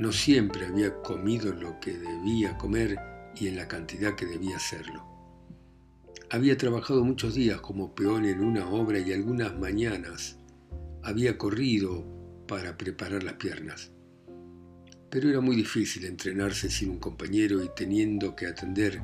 no 0.00 0.12
siempre 0.12 0.66
había 0.66 1.00
comido 1.00 1.52
lo 1.54 1.78
que 1.78 1.96
debía 1.96 2.58
comer 2.58 2.98
y 3.36 3.46
en 3.46 3.56
la 3.56 3.68
cantidad 3.68 4.16
que 4.16 4.26
debía 4.26 4.56
hacerlo. 4.56 5.04
Había 6.28 6.56
trabajado 6.58 7.04
muchos 7.04 7.34
días 7.34 7.60
como 7.60 7.94
peón 7.94 8.24
en 8.24 8.40
una 8.40 8.68
obra 8.68 8.98
y 8.98 9.12
algunas 9.12 9.56
mañanas 9.56 10.38
había 11.06 11.38
corrido 11.38 12.04
para 12.48 12.76
preparar 12.76 13.22
las 13.22 13.34
piernas. 13.34 13.92
Pero 15.08 15.30
era 15.30 15.40
muy 15.40 15.54
difícil 15.54 16.04
entrenarse 16.04 16.68
sin 16.68 16.90
un 16.90 16.98
compañero 16.98 17.62
y 17.62 17.70
teniendo 17.76 18.34
que 18.34 18.46
atender 18.46 19.00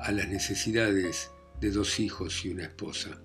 a 0.00 0.10
las 0.12 0.28
necesidades 0.28 1.30
de 1.60 1.70
dos 1.70 2.00
hijos 2.00 2.42
y 2.46 2.48
una 2.48 2.64
esposa. 2.64 3.20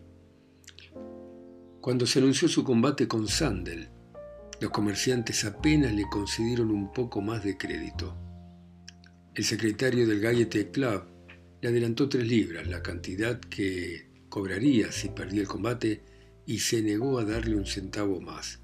Cuando 1.79 2.05
se 2.05 2.19
anunció 2.19 2.49
su 2.49 2.65
combate 2.65 3.07
con 3.07 3.29
Sandel, 3.29 3.87
los 4.59 4.71
comerciantes 4.71 5.45
apenas 5.45 5.93
le 5.93 6.03
concedieron 6.11 6.69
un 6.69 6.91
poco 6.91 7.21
más 7.21 7.45
de 7.45 7.57
crédito. 7.57 8.13
El 9.35 9.45
secretario 9.45 10.05
del 10.05 10.19
Gaiety 10.19 10.65
Club 10.65 11.03
le 11.61 11.69
adelantó 11.69 12.09
tres 12.09 12.27
libras, 12.27 12.67
la 12.67 12.83
cantidad 12.83 13.39
que 13.39 14.09
cobraría 14.27 14.91
si 14.91 15.07
perdía 15.09 15.41
el 15.41 15.47
combate, 15.47 16.16
y 16.47 16.59
se 16.59 16.81
negó 16.81 17.19
a 17.19 17.25
darle 17.25 17.55
un 17.55 17.65
centavo 17.65 18.21
más. 18.21 18.61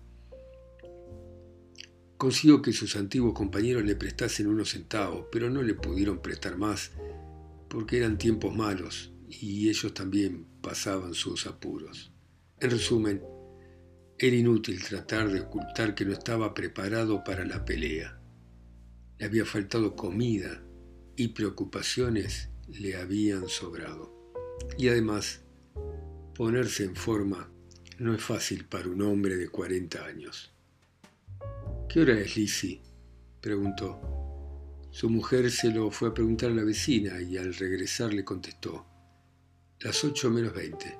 Consiguió 2.18 2.62
que 2.62 2.72
sus 2.72 2.96
antiguos 2.96 3.34
compañeros 3.34 3.84
le 3.84 3.98
prestasen 3.98 4.48
unos 4.48 4.70
centavos, 4.70 5.28
pero 5.30 5.50
no 5.50 5.62
le 5.62 5.74
pudieron 5.74 6.22
prestar 6.22 6.58
más 6.58 6.92
porque 7.70 7.98
eran 7.98 8.18
tiempos 8.18 8.56
malos 8.56 9.12
y 9.28 9.68
ellos 9.68 9.94
también 9.94 10.48
pasaban 10.62 11.14
sus 11.14 11.46
apuros. 11.46 12.14
En 12.62 12.72
resumen, 12.72 13.22
era 14.18 14.36
inútil 14.36 14.82
tratar 14.82 15.30
de 15.30 15.42
ocultar 15.42 15.94
que 15.94 16.06
no 16.06 16.14
estaba 16.14 16.54
preparado 16.54 17.26
para 17.26 17.44
la 17.44 17.66
pelea. 17.66 18.18
Le 19.18 19.26
había 19.26 19.44
faltado 19.44 19.98
comida 19.98 20.64
y 21.18 21.30
preocupaciones 21.30 22.50
le 22.70 22.96
habían 22.96 23.50
sobrado. 23.50 24.32
Y 24.78 24.88
además, 24.88 25.42
ponerse 26.34 26.86
en 26.86 26.96
forma 26.96 27.53
no 28.00 28.14
es 28.14 28.22
fácil 28.22 28.66
para 28.66 28.90
un 28.90 29.02
hombre 29.02 29.36
de 29.36 29.50
40 29.50 30.06
años. 30.06 30.52
¿Qué 31.90 32.02
hora 32.02 32.20
es, 32.20 32.36
Lizzie? 32.36 32.82
preguntó. 33.42 34.00
Su 34.92 35.10
mujer 35.10 35.50
se 35.52 35.72
lo 35.72 35.92
fue 35.92 36.10
a 36.10 36.14
preguntar 36.14 36.52
a 36.52 36.56
la 36.56 36.64
vecina 36.64 37.22
y 37.22 37.38
al 37.38 37.54
regresar 37.54 38.14
le 38.14 38.24
contestó. 38.24 38.86
Las 39.80 40.04
8 40.04 40.30
menos 40.30 40.54
20. 40.54 40.98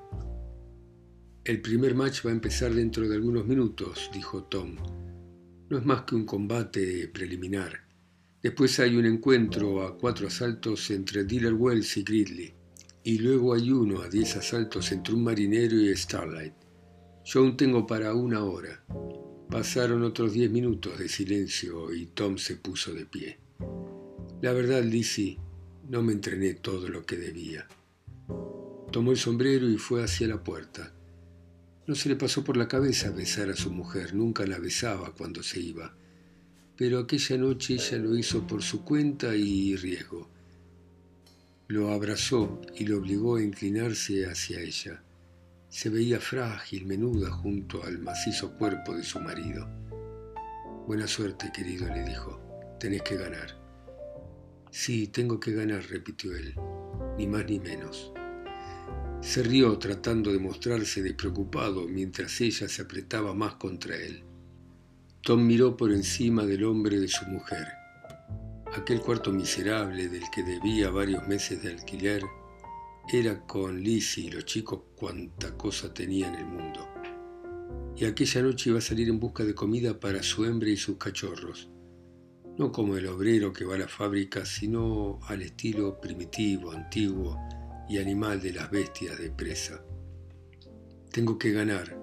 El 1.44 1.60
primer 1.60 1.94
match 1.94 2.24
va 2.26 2.30
a 2.30 2.34
empezar 2.34 2.72
dentro 2.74 3.08
de 3.08 3.14
algunos 3.14 3.46
minutos, 3.46 4.10
dijo 4.12 4.44
Tom. 4.44 4.76
No 5.68 5.78
es 5.78 5.84
más 5.84 6.02
que 6.02 6.14
un 6.14 6.24
combate 6.24 7.08
preliminar. 7.08 7.86
Después 8.42 8.78
hay 8.80 8.96
un 8.96 9.06
encuentro 9.06 9.82
a 9.82 9.96
cuatro 9.96 10.26
asaltos 10.26 10.90
entre 10.90 11.24
Dealer 11.24 11.54
Wells 11.54 11.96
y 11.96 12.02
Gridley. 12.02 12.54
Y 13.02 13.18
luego 13.18 13.54
hay 13.54 13.70
uno 13.70 14.00
a 14.00 14.08
diez 14.08 14.36
asaltos 14.36 14.92
entre 14.92 15.14
un 15.14 15.24
marinero 15.24 15.76
y 15.76 15.94
Starlight. 15.96 16.63
Yo 17.24 17.40
aún 17.40 17.56
tengo 17.56 17.86
para 17.86 18.12
una 18.14 18.44
hora. 18.44 18.84
Pasaron 19.50 20.02
otros 20.02 20.34
diez 20.34 20.50
minutos 20.50 20.98
de 20.98 21.08
silencio 21.08 21.94
y 21.94 22.06
Tom 22.06 22.36
se 22.36 22.56
puso 22.56 22.92
de 22.92 23.06
pie. 23.06 23.38
La 24.42 24.52
verdad, 24.52 24.82
Lizzie, 24.82 25.38
no 25.88 26.02
me 26.02 26.12
entrené 26.12 26.54
todo 26.54 26.88
lo 26.88 27.06
que 27.06 27.16
debía. 27.16 27.66
Tomó 28.92 29.12
el 29.12 29.16
sombrero 29.16 29.70
y 29.70 29.78
fue 29.78 30.04
hacia 30.04 30.28
la 30.28 30.42
puerta. 30.42 30.92
No 31.86 31.94
se 31.94 32.08
le 32.08 32.16
pasó 32.16 32.44
por 32.44 32.56
la 32.56 32.68
cabeza 32.68 33.10
besar 33.10 33.48
a 33.48 33.56
su 33.56 33.70
mujer, 33.70 34.14
nunca 34.14 34.46
la 34.46 34.58
besaba 34.58 35.14
cuando 35.14 35.42
se 35.42 35.60
iba. 35.60 35.96
Pero 36.76 36.98
aquella 36.98 37.38
noche 37.38 37.74
ella 37.74 37.98
lo 37.98 38.16
hizo 38.18 38.46
por 38.46 38.62
su 38.62 38.84
cuenta 38.84 39.36
y 39.36 39.76
riesgo. 39.76 40.28
Lo 41.68 41.90
abrazó 41.90 42.60
y 42.74 42.86
lo 42.86 42.98
obligó 42.98 43.36
a 43.36 43.42
inclinarse 43.42 44.26
hacia 44.26 44.60
ella. 44.60 45.03
Se 45.74 45.90
veía 45.90 46.20
frágil, 46.20 46.86
menuda, 46.86 47.32
junto 47.32 47.82
al 47.82 47.98
macizo 47.98 48.56
cuerpo 48.56 48.94
de 48.94 49.02
su 49.02 49.18
marido. 49.18 49.68
Buena 50.86 51.08
suerte, 51.08 51.50
querido, 51.52 51.88
le 51.88 52.04
dijo. 52.04 52.40
Tenés 52.78 53.02
que 53.02 53.16
ganar. 53.16 53.60
Sí, 54.70 55.08
tengo 55.08 55.40
que 55.40 55.50
ganar, 55.50 55.82
repitió 55.90 56.30
él, 56.36 56.54
ni 57.18 57.26
más 57.26 57.44
ni 57.46 57.58
menos. 57.58 58.12
Se 59.20 59.42
rió 59.42 59.76
tratando 59.76 60.30
de 60.30 60.38
mostrarse 60.38 61.02
despreocupado 61.02 61.88
mientras 61.88 62.40
ella 62.40 62.68
se 62.68 62.82
apretaba 62.82 63.34
más 63.34 63.56
contra 63.56 63.96
él. 63.96 64.22
Tom 65.22 65.44
miró 65.44 65.76
por 65.76 65.90
encima 65.90 66.46
del 66.46 66.62
hombre 66.66 67.00
de 67.00 67.08
su 67.08 67.26
mujer. 67.26 67.66
Aquel 68.76 69.00
cuarto 69.00 69.32
miserable 69.32 70.08
del 70.08 70.22
que 70.32 70.44
debía 70.44 70.90
varios 70.90 71.26
meses 71.26 71.60
de 71.64 71.72
alquiler 71.72 72.22
era 73.12 73.46
con 73.46 73.80
Lizzie 73.80 74.24
y 74.24 74.30
los 74.30 74.44
chicos 74.44 74.80
cuanta 74.96 75.56
cosa 75.56 75.92
tenía 75.92 76.28
en 76.28 76.34
el 76.36 76.46
mundo. 76.46 76.88
Y 77.96 78.04
aquella 78.06 78.42
noche 78.42 78.70
iba 78.70 78.78
a 78.78 78.82
salir 78.82 79.08
en 79.08 79.20
busca 79.20 79.44
de 79.44 79.54
comida 79.54 80.00
para 80.00 80.22
su 80.22 80.44
hembra 80.44 80.70
y 80.70 80.76
sus 80.76 80.96
cachorros. 80.96 81.70
No 82.58 82.72
como 82.72 82.96
el 82.96 83.06
obrero 83.06 83.52
que 83.52 83.64
va 83.64 83.74
a 83.74 83.78
la 83.78 83.88
fábrica, 83.88 84.46
sino 84.46 85.18
al 85.26 85.42
estilo 85.42 86.00
primitivo, 86.00 86.72
antiguo, 86.72 87.38
y 87.88 87.98
animal 87.98 88.40
de 88.40 88.52
las 88.52 88.70
bestias 88.70 89.18
de 89.18 89.30
presa. 89.30 89.82
Tengo 91.10 91.38
que 91.38 91.52
ganar, 91.52 91.96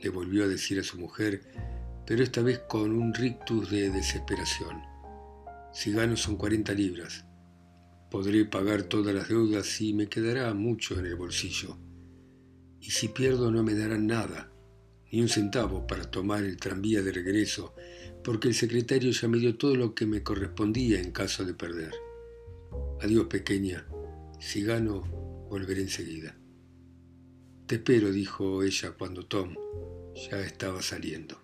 le 0.00 0.08
volvió 0.08 0.44
a 0.44 0.48
decir 0.48 0.78
a 0.78 0.84
su 0.84 0.98
mujer, 0.98 1.42
pero 2.06 2.22
esta 2.22 2.42
vez 2.42 2.60
con 2.68 2.92
un 2.92 3.12
rictus 3.12 3.70
de 3.70 3.90
desesperación. 3.90 4.80
Si 5.72 5.92
gano 5.92 6.16
son 6.16 6.36
40 6.36 6.72
libras. 6.72 7.24
Podré 8.10 8.44
pagar 8.46 8.84
todas 8.84 9.14
las 9.14 9.28
deudas 9.28 9.80
y 9.80 9.92
me 9.92 10.08
quedará 10.08 10.54
mucho 10.54 10.98
en 10.98 11.06
el 11.06 11.16
bolsillo. 11.16 11.76
Y 12.80 12.90
si 12.90 13.08
pierdo 13.08 13.50
no 13.50 13.62
me 13.62 13.74
darán 13.74 14.06
nada, 14.06 14.50
ni 15.12 15.20
un 15.20 15.28
centavo 15.28 15.86
para 15.86 16.10
tomar 16.10 16.44
el 16.44 16.56
tranvía 16.56 17.02
de 17.02 17.12
regreso, 17.12 17.74
porque 18.24 18.48
el 18.48 18.54
secretario 18.54 19.10
ya 19.10 19.28
me 19.28 19.38
dio 19.38 19.56
todo 19.56 19.74
lo 19.74 19.94
que 19.94 20.06
me 20.06 20.22
correspondía 20.22 21.00
en 21.00 21.12
caso 21.12 21.44
de 21.44 21.54
perder. 21.54 21.92
Adiós, 23.00 23.26
pequeña, 23.26 23.86
si 24.40 24.62
gano, 24.62 25.02
volveré 25.50 25.82
enseguida. 25.82 26.36
Te 27.66 27.76
espero, 27.76 28.10
dijo 28.10 28.62
ella 28.62 28.92
cuando 28.92 29.26
Tom 29.26 29.54
ya 30.30 30.40
estaba 30.40 30.80
saliendo. 30.80 31.38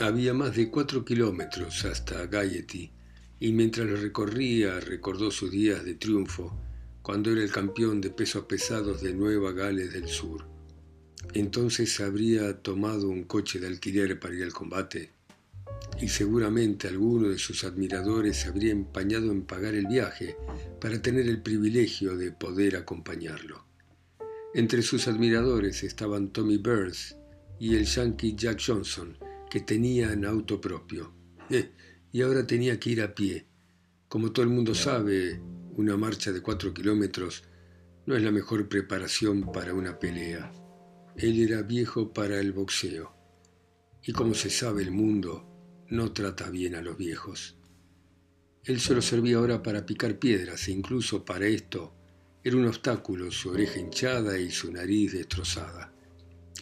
Había 0.00 0.34
más 0.34 0.54
de 0.54 0.70
cuatro 0.70 1.04
kilómetros 1.04 1.84
hasta 1.84 2.26
Gaiety 2.26 2.92
y 3.40 3.52
mientras 3.52 3.88
lo 3.88 3.96
recorría 3.96 4.78
recordó 4.78 5.30
sus 5.30 5.50
días 5.50 5.84
de 5.84 5.94
triunfo 5.94 6.56
cuando 7.02 7.32
era 7.32 7.42
el 7.42 7.50
campeón 7.50 8.00
de 8.00 8.10
pesos 8.10 8.44
pesados 8.44 9.00
de 9.00 9.14
Nueva 9.14 9.52
Gales 9.52 9.92
del 9.94 10.06
Sur. 10.06 10.46
Entonces 11.32 11.98
habría 12.00 12.62
tomado 12.62 13.08
un 13.08 13.24
coche 13.24 13.58
de 13.58 13.66
alquiler 13.66 14.20
para 14.20 14.34
ir 14.34 14.44
al 14.44 14.52
combate 14.52 15.10
y 16.00 16.08
seguramente 16.08 16.88
alguno 16.88 17.28
de 17.28 17.38
sus 17.38 17.64
admiradores 17.64 18.36
se 18.36 18.48
habría 18.48 18.72
empañado 18.72 19.32
en 19.32 19.42
pagar 19.42 19.74
el 19.74 19.86
viaje 19.86 20.36
para 20.80 21.00
tener 21.00 21.26
el 21.26 21.42
privilegio 21.42 22.16
de 22.16 22.32
poder 22.32 22.76
acompañarlo. 22.76 23.64
Entre 24.54 24.82
sus 24.82 25.08
admiradores 25.08 25.82
estaban 25.82 26.28
Tommy 26.28 26.58
Burns 26.58 27.16
y 27.58 27.76
el 27.76 27.84
yankee 27.84 28.34
Jack 28.34 28.60
Johnson, 28.66 29.16
que 29.50 29.60
tenían 29.60 30.24
auto 30.24 30.60
propio. 30.60 31.12
Y 32.12 32.22
ahora 32.22 32.46
tenía 32.46 32.78
que 32.80 32.90
ir 32.90 33.02
a 33.02 33.14
pie. 33.14 33.46
Como 34.08 34.32
todo 34.32 34.44
el 34.44 34.50
mundo 34.50 34.74
sabe, 34.74 35.40
una 35.76 35.96
marcha 35.96 36.32
de 36.32 36.42
cuatro 36.42 36.74
kilómetros 36.74 37.44
no 38.06 38.16
es 38.16 38.22
la 38.22 38.30
mejor 38.30 38.68
preparación 38.68 39.52
para 39.52 39.74
una 39.74 39.98
pelea. 39.98 40.52
Él 41.16 41.40
era 41.40 41.62
viejo 41.62 42.12
para 42.12 42.40
el 42.40 42.52
boxeo. 42.52 43.14
Y 44.02 44.12
como 44.12 44.34
se 44.34 44.50
sabe, 44.50 44.82
el 44.82 44.90
mundo 44.90 45.46
no 45.88 46.12
trata 46.12 46.50
bien 46.50 46.74
a 46.74 46.82
los 46.82 46.96
viejos. 46.96 47.56
Él 48.64 48.80
solo 48.80 49.00
servía 49.02 49.36
ahora 49.36 49.62
para 49.62 49.86
picar 49.86 50.18
piedras 50.18 50.68
e 50.68 50.72
incluso 50.72 51.24
para 51.24 51.46
esto 51.46 51.94
era 52.42 52.56
un 52.56 52.66
obstáculo 52.66 53.30
su 53.30 53.50
oreja 53.50 53.78
hinchada 53.78 54.38
y 54.38 54.50
su 54.50 54.72
nariz 54.72 55.12
destrozada. 55.12 55.92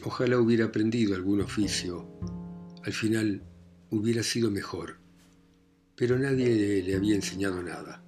Ojalá 0.05 0.39
hubiera 0.39 0.67
aprendido 0.67 1.15
algún 1.15 1.41
oficio. 1.41 2.09
Al 2.85 2.93
final 2.93 3.43
hubiera 3.91 4.23
sido 4.23 4.51
mejor. 4.51 4.99
Pero 5.99 6.17
nadie 6.17 6.81
le 6.85 6.95
había 6.95 7.17
enseñado 7.17 7.61
nada. 7.61 8.01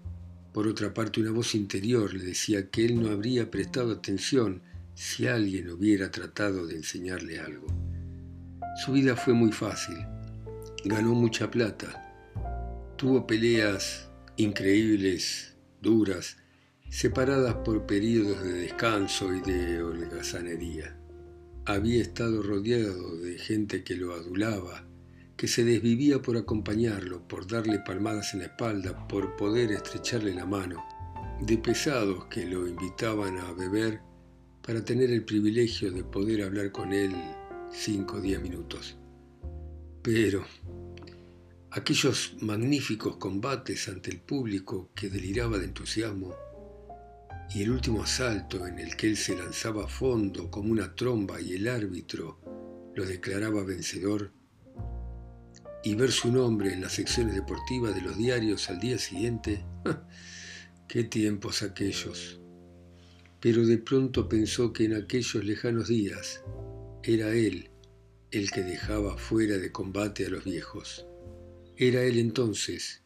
Por 0.52 0.68
otra 0.68 0.94
parte, 0.94 1.20
una 1.20 1.32
voz 1.32 1.56
interior 1.56 2.14
le 2.14 2.25
decía 2.25 2.70
que 2.70 2.85
él 2.85 3.02
no 3.02 3.11
habría 3.11 3.50
prestado 3.50 3.90
atención 3.90 4.62
si 4.94 5.26
alguien 5.26 5.68
hubiera 5.70 6.12
tratado 6.12 6.68
de 6.68 6.76
enseñarle 6.76 7.40
algo. 7.40 7.66
Su 8.85 8.92
vida 8.92 9.16
fue 9.16 9.35
muy 9.35 9.50
fácil. 9.50 9.97
Ganó 10.85 11.14
mucha 11.14 11.50
plata. 11.50 12.94
Tuvo 12.97 13.26
peleas 13.26 14.09
increíbles, 14.37 15.56
duras, 15.82 16.37
separadas 16.90 17.56
por 17.64 17.87
periodos 17.87 18.44
de 18.44 18.52
descanso 18.52 19.35
y 19.35 19.40
de 19.40 19.82
holgazanería. 19.82 20.97
Había 21.64 22.02
estado 22.02 22.40
rodeado 22.40 23.16
de 23.16 23.37
gente 23.37 23.82
que 23.82 23.97
lo 23.97 24.14
adulaba, 24.14 24.87
que 25.40 25.49
se 25.49 25.64
desvivía 25.64 26.20
por 26.20 26.37
acompañarlo, 26.37 27.26
por 27.26 27.47
darle 27.47 27.78
palmadas 27.78 28.35
en 28.35 28.40
la 28.40 28.47
espalda, 28.49 29.09
por 29.09 29.37
poder 29.37 29.73
estrecharle 29.73 30.35
la 30.35 30.44
mano, 30.44 30.85
de 31.40 31.56
pesados 31.56 32.26
que 32.26 32.44
lo 32.44 32.68
invitaban 32.68 33.38
a 33.38 33.50
beber 33.52 34.02
para 34.61 34.85
tener 34.85 35.11
el 35.11 35.25
privilegio 35.25 35.90
de 35.92 36.04
poder 36.04 36.42
hablar 36.42 36.70
con 36.73 36.92
él 36.92 37.14
cinco 37.73 38.16
o 38.16 38.20
diez 38.20 38.38
minutos. 38.42 38.99
Pero 40.02 40.44
aquellos 41.70 42.37
magníficos 42.42 43.16
combates 43.16 43.88
ante 43.88 44.11
el 44.11 44.20
público 44.20 44.90
que 44.94 45.09
deliraba 45.09 45.56
de 45.56 45.64
entusiasmo, 45.64 46.35
y 47.54 47.62
el 47.62 47.70
último 47.70 48.02
asalto 48.02 48.66
en 48.66 48.78
el 48.78 48.94
que 48.94 49.06
él 49.06 49.16
se 49.16 49.38
lanzaba 49.38 49.87
a 49.87 49.88
fondo 49.88 50.50
como 50.50 50.70
una 50.70 50.94
tromba 50.94 51.40
y 51.40 51.54
el 51.54 51.66
árbitro 51.66 52.92
lo 52.94 53.06
declaraba 53.06 53.64
vencedor, 53.64 54.32
y 55.82 55.94
ver 55.94 56.12
su 56.12 56.30
nombre 56.30 56.72
en 56.72 56.82
las 56.82 56.92
secciones 56.92 57.34
deportivas 57.34 57.94
de 57.94 58.02
los 58.02 58.16
diarios 58.16 58.68
al 58.68 58.80
día 58.80 58.99
siguiente, 58.99 59.64
qué 60.88 61.04
tiempos 61.04 61.62
aquellos. 61.62 62.40
Pero 63.40 63.66
de 63.66 63.78
pronto 63.78 64.28
pensó 64.28 64.72
que 64.72 64.84
en 64.84 64.94
aquellos 64.94 65.44
lejanos 65.44 65.88
días 65.88 66.44
era 67.02 67.32
él 67.32 67.70
el 68.30 68.50
que 68.50 68.62
dejaba 68.62 69.16
fuera 69.16 69.56
de 69.56 69.72
combate 69.72 70.26
a 70.26 70.28
los 70.28 70.44
viejos. 70.44 71.06
Era 71.76 72.02
él 72.02 72.18
entonces 72.18 73.02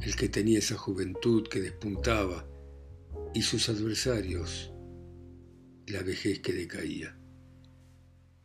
el 0.00 0.16
que 0.16 0.28
tenía 0.28 0.58
esa 0.58 0.76
juventud 0.76 1.48
que 1.48 1.60
despuntaba 1.60 2.48
y 3.34 3.42
sus 3.42 3.68
adversarios 3.68 4.72
la 5.86 6.02
vejez 6.02 6.40
que 6.40 6.52
decaía. 6.52 7.18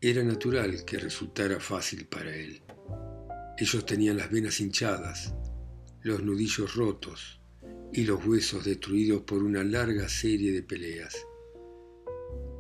Era 0.02 0.24
natural 0.24 0.86
que 0.86 0.98
resultara 0.98 1.60
fácil 1.60 2.08
para 2.08 2.36
él. 2.36 2.62
Ellos 3.60 3.88
tenían 3.88 4.18
las 4.18 4.30
venas 4.30 4.60
hinchadas, 4.60 5.34
los 6.04 6.22
nudillos 6.24 6.76
rotos 6.76 7.42
y 7.92 8.04
los 8.04 8.24
huesos 8.24 8.64
destruidos 8.64 9.24
por 9.24 9.42
una 9.42 9.64
larga 9.64 10.08
serie 10.10 10.52
de 10.52 10.62
peleas. 10.62 11.16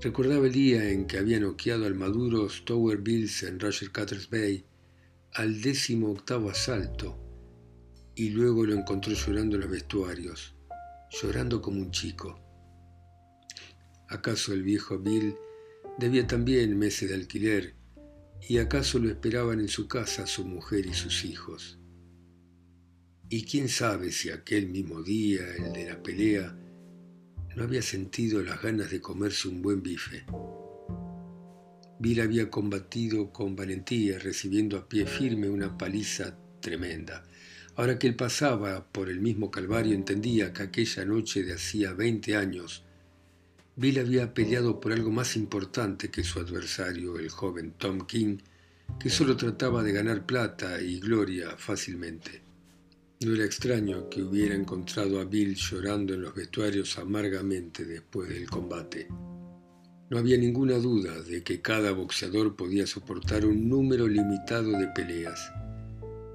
Recordaba 0.02 0.48
el 0.48 0.54
día 0.54 0.90
en 0.90 1.06
que 1.06 1.20
había 1.20 1.40
noqueado 1.40 1.86
al 1.86 1.94
maduro 1.94 2.50
Stower 2.50 2.98
Bills 2.98 3.44
en 3.44 3.60
Roger 3.60 3.92
Cutters 3.92 4.28
Bay 4.30 4.66
al 5.34 5.62
décimo 5.62 6.10
octavo 6.10 6.50
asalto 6.50 7.20
y 8.16 8.32
luego 8.32 8.66
lo 8.66 8.74
encontró 8.74 9.14
llorando 9.14 9.56
en 9.56 9.62
los 9.62 9.70
vestuarios, 9.70 10.56
llorando 11.12 11.62
como 11.62 11.80
un 11.80 11.92
chico. 11.92 12.40
¿Acaso 14.10 14.52
el 14.52 14.64
viejo 14.64 14.98
Bill 14.98 15.36
debía 16.00 16.26
también 16.26 16.76
meses 16.76 17.10
de 17.10 17.16
alquiler 17.16 17.77
y 18.48 18.58
acaso 18.60 19.00
lo 19.00 19.10
esperaban 19.10 19.60
en 19.60 19.68
su 19.68 19.88
casa 19.88 20.28
su 20.28 20.46
mujer 20.46 20.86
y 20.86 20.94
sus 20.94 21.26
hijos? 21.26 21.80
Y 23.30 23.44
quién 23.44 23.68
sabe 23.68 24.12
si 24.12 24.30
aquel 24.30 24.70
mismo 24.70 25.04
día, 25.04 25.42
el 25.58 25.74
de 25.74 25.90
la 25.90 26.02
pelea, 26.02 26.58
no 27.56 27.64
había 27.64 27.82
sentido 27.82 28.42
las 28.42 28.62
ganas 28.62 28.90
de 28.90 29.02
comerse 29.02 29.48
un 29.48 29.62
buen 29.62 29.82
bife. 29.84 30.26
Bill 32.00 32.22
había 32.22 32.50
combatido 32.50 33.34
con 33.34 33.56
valentía, 33.56 34.20
recibiendo 34.20 34.78
a 34.78 34.88
pie 34.88 35.06
firme 35.08 35.50
una 35.50 35.78
paliza 35.78 36.38
tremenda. 36.62 37.24
Ahora 37.76 38.00
que 38.00 38.08
él 38.08 38.16
pasaba 38.16 38.92
por 38.92 39.10
el 39.10 39.20
mismo 39.20 39.52
calvario, 39.52 39.94
entendía 39.94 40.54
que 40.54 40.64
aquella 40.64 41.06
noche 41.06 41.44
de 41.44 41.54
hacía 41.54 41.94
20 41.94 42.36
años, 42.36 42.87
Bill 43.80 44.00
había 44.00 44.34
peleado 44.34 44.80
por 44.80 44.92
algo 44.92 45.12
más 45.12 45.36
importante 45.36 46.10
que 46.10 46.24
su 46.24 46.40
adversario, 46.40 47.20
el 47.20 47.30
joven 47.30 47.76
Tom 47.78 48.08
King, 48.08 48.40
que 49.00 49.12
solo 49.12 49.38
trataba 49.38 49.84
de 49.84 49.92
ganar 49.92 50.26
plata 50.26 50.82
y 50.82 51.00
gloria 51.00 51.56
fácilmente. 51.58 52.42
No 53.24 53.36
era 53.36 53.46
extraño 53.46 54.10
que 54.10 54.24
hubiera 54.24 54.56
encontrado 54.56 55.20
a 55.20 55.26
Bill 55.26 55.54
llorando 55.54 56.16
en 56.16 56.24
los 56.24 56.34
vestuarios 56.34 56.98
amargamente 56.98 57.86
después 57.86 58.30
del 58.30 58.50
combate. 58.50 59.10
No 60.10 60.18
había 60.18 60.40
ninguna 60.40 60.80
duda 60.80 61.22
de 61.22 61.44
que 61.44 61.62
cada 61.62 61.92
boxeador 61.92 62.56
podía 62.56 62.88
soportar 62.88 63.46
un 63.46 63.70
número 63.70 64.08
limitado 64.08 64.72
de 64.72 64.88
peleas. 64.88 65.52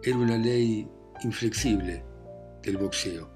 Era 0.04 0.16
una 0.16 0.38
ley 0.38 0.86
inflexible 1.24 2.04
del 2.62 2.76
boxeo. 2.76 3.28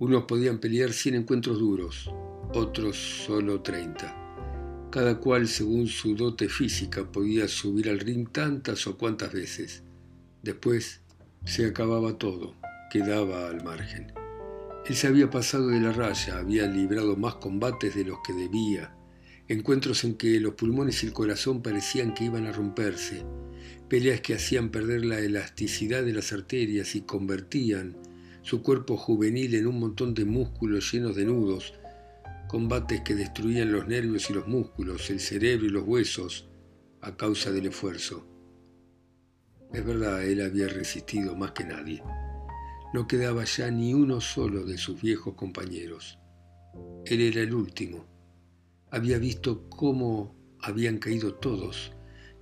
Unos 0.00 0.24
podían 0.24 0.58
pelear 0.58 0.92
100 0.92 1.14
encuentros 1.14 1.58
duros, 1.58 2.10
otros 2.54 2.96
solo 3.26 3.60
30. 3.60 4.88
Cada 4.90 5.18
cual, 5.18 5.48
según 5.48 5.86
su 5.88 6.14
dote 6.14 6.48
física, 6.48 7.10
podía 7.10 7.48
subir 7.48 7.88
al 7.88 7.98
ring 7.98 8.28
tantas 8.30 8.86
o 8.86 8.96
cuantas 8.96 9.32
veces. 9.32 9.82
Después 10.42 11.00
se 11.44 11.66
acababa 11.66 12.18
todo, 12.18 12.54
quedaba 12.90 13.48
al 13.48 13.62
margen. 13.62 14.12
Él 14.86 14.94
se 14.94 15.08
había 15.08 15.30
pasado 15.30 15.68
de 15.68 15.80
la 15.80 15.92
raya, 15.92 16.38
había 16.38 16.66
librado 16.66 17.16
más 17.16 17.34
combates 17.36 17.94
de 17.94 18.04
los 18.04 18.18
que 18.24 18.32
debía, 18.32 18.94
encuentros 19.48 20.04
en 20.04 20.14
que 20.14 20.38
los 20.40 20.54
pulmones 20.54 21.02
y 21.02 21.06
el 21.06 21.12
corazón 21.12 21.62
parecían 21.62 22.14
que 22.14 22.24
iban 22.24 22.46
a 22.46 22.52
romperse, 22.52 23.24
peleas 23.88 24.20
que 24.20 24.34
hacían 24.34 24.70
perder 24.70 25.04
la 25.04 25.18
elasticidad 25.18 26.04
de 26.04 26.12
las 26.12 26.32
arterias 26.32 26.94
y 26.94 27.02
convertían 27.02 27.96
su 28.42 28.62
cuerpo 28.62 28.96
juvenil 28.96 29.56
en 29.56 29.66
un 29.66 29.80
montón 29.80 30.14
de 30.14 30.24
músculos 30.24 30.92
llenos 30.92 31.16
de 31.16 31.24
nudos, 31.24 31.74
combates 32.56 33.02
que 33.02 33.14
destruían 33.14 33.70
los 33.70 33.86
nervios 33.86 34.30
y 34.30 34.32
los 34.32 34.48
músculos, 34.48 35.10
el 35.10 35.20
cerebro 35.20 35.66
y 35.66 35.68
los 35.68 35.86
huesos 35.86 36.48
a 37.02 37.14
causa 37.14 37.50
del 37.50 37.66
esfuerzo. 37.66 38.26
Es 39.74 39.84
verdad, 39.84 40.24
él 40.24 40.40
había 40.40 40.66
resistido 40.66 41.36
más 41.36 41.52
que 41.52 41.64
nadie. 41.64 42.02
No 42.94 43.06
quedaba 43.06 43.44
ya 43.44 43.70
ni 43.70 43.92
uno 43.92 44.22
solo 44.22 44.64
de 44.64 44.78
sus 44.78 45.02
viejos 45.02 45.34
compañeros. 45.34 46.18
Él 47.04 47.20
era 47.20 47.42
el 47.42 47.52
último. 47.52 48.06
Había 48.90 49.18
visto 49.18 49.68
cómo 49.68 50.34
habían 50.58 50.96
caído 50.96 51.34
todos 51.34 51.92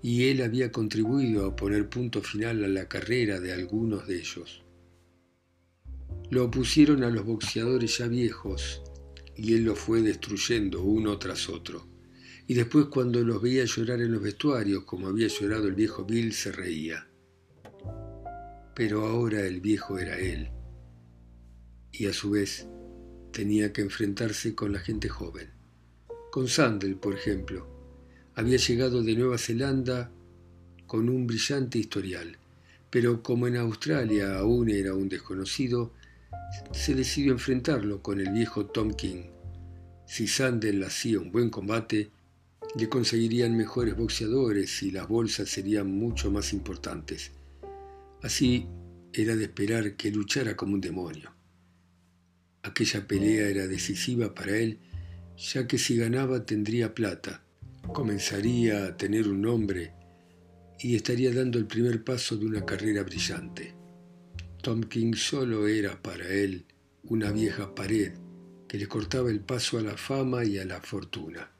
y 0.00 0.28
él 0.28 0.42
había 0.42 0.70
contribuido 0.70 1.44
a 1.44 1.56
poner 1.56 1.88
punto 1.88 2.22
final 2.22 2.62
a 2.62 2.68
la 2.68 2.86
carrera 2.86 3.40
de 3.40 3.52
algunos 3.52 4.06
de 4.06 4.18
ellos. 4.18 4.62
Lo 6.30 6.44
opusieron 6.44 7.02
a 7.02 7.10
los 7.10 7.26
boxeadores 7.26 7.98
ya 7.98 8.06
viejos 8.06 8.80
y 9.36 9.54
él 9.54 9.64
los 9.64 9.78
fue 9.78 10.02
destruyendo 10.02 10.82
uno 10.82 11.18
tras 11.18 11.48
otro. 11.48 11.86
Y 12.46 12.54
después 12.54 12.86
cuando 12.86 13.22
los 13.22 13.40
veía 13.40 13.64
llorar 13.64 14.00
en 14.00 14.12
los 14.12 14.22
vestuarios, 14.22 14.84
como 14.84 15.08
había 15.08 15.28
llorado 15.28 15.66
el 15.66 15.74
viejo 15.74 16.04
Bill, 16.04 16.32
se 16.32 16.52
reía. 16.52 17.08
Pero 18.74 19.06
ahora 19.06 19.46
el 19.46 19.60
viejo 19.60 19.98
era 19.98 20.18
él. 20.18 20.50
Y 21.92 22.06
a 22.06 22.12
su 22.12 22.30
vez 22.30 22.66
tenía 23.32 23.72
que 23.72 23.82
enfrentarse 23.82 24.54
con 24.54 24.72
la 24.72 24.80
gente 24.80 25.08
joven. 25.08 25.50
Con 26.30 26.48
Sandel, 26.48 26.96
por 26.96 27.14
ejemplo, 27.14 27.66
había 28.34 28.58
llegado 28.58 29.02
de 29.02 29.14
Nueva 29.14 29.38
Zelanda 29.38 30.10
con 30.86 31.08
un 31.08 31.26
brillante 31.26 31.78
historial, 31.78 32.36
pero 32.90 33.22
como 33.22 33.46
en 33.46 33.56
Australia 33.56 34.38
aún 34.38 34.70
era 34.70 34.94
un 34.94 35.08
desconocido, 35.08 35.92
se 36.72 36.94
decidió 36.94 37.32
enfrentarlo 37.32 38.02
con 38.02 38.20
el 38.20 38.30
viejo 38.32 38.66
Tom 38.66 38.92
King. 38.92 39.24
Si 40.06 40.26
Sandel 40.26 40.82
hacía 40.82 41.18
un 41.18 41.32
buen 41.32 41.50
combate, 41.50 42.10
le 42.76 42.88
conseguirían 42.88 43.56
mejores 43.56 43.96
boxeadores 43.96 44.82
y 44.82 44.90
las 44.90 45.08
bolsas 45.08 45.48
serían 45.48 45.90
mucho 45.90 46.30
más 46.30 46.52
importantes. 46.52 47.32
Así 48.22 48.66
era 49.12 49.36
de 49.36 49.44
esperar 49.44 49.96
que 49.96 50.10
luchara 50.10 50.56
como 50.56 50.74
un 50.74 50.80
demonio. 50.80 51.32
Aquella 52.62 53.06
pelea 53.06 53.48
era 53.48 53.66
decisiva 53.66 54.34
para 54.34 54.56
él, 54.56 54.80
ya 55.36 55.66
que 55.66 55.78
si 55.78 55.96
ganaba 55.96 56.44
tendría 56.46 56.94
plata, 56.94 57.44
comenzaría 57.92 58.86
a 58.86 58.96
tener 58.96 59.28
un 59.28 59.42
nombre 59.42 59.92
y 60.80 60.96
estaría 60.96 61.32
dando 61.32 61.58
el 61.58 61.66
primer 61.66 62.02
paso 62.02 62.36
de 62.36 62.46
una 62.46 62.64
carrera 62.64 63.02
brillante. 63.02 63.74
Tom 64.64 64.84
King 64.84 65.12
solo 65.12 65.68
era 65.68 66.00
para 66.00 66.26
él 66.26 66.64
una 67.02 67.30
vieja 67.30 67.74
pared 67.74 68.14
que 68.66 68.78
le 68.78 68.88
cortaba 68.88 69.28
el 69.28 69.40
paso 69.40 69.76
a 69.76 69.82
la 69.82 69.98
fama 69.98 70.42
y 70.42 70.56
a 70.56 70.64
la 70.64 70.80
fortuna. 70.80 71.50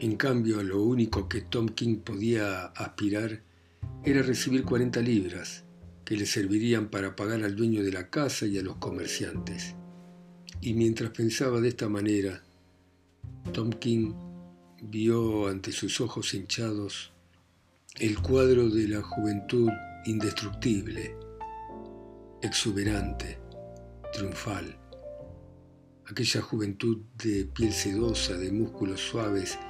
En 0.00 0.16
cambio, 0.16 0.64
lo 0.64 0.82
único 0.82 1.28
que 1.28 1.42
Tom 1.42 1.68
King 1.68 1.98
podía 1.98 2.64
aspirar 2.64 3.44
era 4.04 4.20
recibir 4.22 4.64
40 4.64 5.00
libras, 5.00 5.62
que 6.04 6.16
le 6.16 6.26
servirían 6.26 6.88
para 6.88 7.14
pagar 7.14 7.44
al 7.44 7.54
dueño 7.54 7.84
de 7.84 7.92
la 7.92 8.10
casa 8.10 8.46
y 8.46 8.58
a 8.58 8.62
los 8.62 8.78
comerciantes. 8.78 9.76
Y 10.60 10.74
mientras 10.74 11.12
pensaba 11.12 11.60
de 11.60 11.68
esta 11.68 11.88
manera, 11.88 12.42
Tom 13.52 13.70
King 13.70 14.12
vio 14.82 15.46
ante 15.46 15.70
sus 15.70 16.00
ojos 16.00 16.34
hinchados 16.34 17.12
el 18.00 18.18
cuadro 18.18 18.68
de 18.70 18.88
la 18.88 19.02
juventud 19.02 19.70
indestructible, 20.04 21.14
exuberante, 22.42 23.38
triunfal, 24.12 24.76
aquella 26.06 26.42
juventud 26.42 26.98
de 27.16 27.44
piel 27.44 27.72
sedosa, 27.72 28.36
de 28.36 28.50
músculos 28.50 29.00
suaves, 29.00 29.60